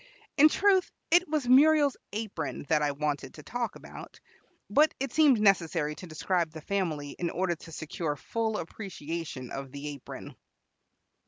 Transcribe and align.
In 0.35 0.49
truth, 0.49 0.91
it 1.11 1.27
was 1.29 1.47
Muriel's 1.47 1.95
apron 2.11 2.65
that 2.69 2.81
I 2.81 2.91
wanted 2.93 3.35
to 3.35 3.43
talk 3.43 3.75
about; 3.75 4.19
but 4.67 4.91
it 4.99 5.13
seemed 5.13 5.39
necessary 5.39 5.93
to 5.93 6.07
describe 6.07 6.49
the 6.49 6.61
family 6.61 7.11
in 7.19 7.29
order 7.29 7.53
to 7.57 7.71
secure 7.71 8.15
full 8.15 8.57
appreciation 8.57 9.51
of 9.51 9.71
the 9.71 9.89
apron. 9.89 10.35